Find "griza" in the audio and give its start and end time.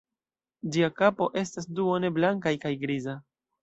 2.87-3.21